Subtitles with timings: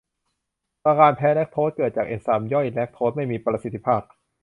[0.85, 4.01] อาการแพ้แลคโทสเกิดจากเอนไซม์ย่อยแลคโทสไม่มีประสิทธิภาพ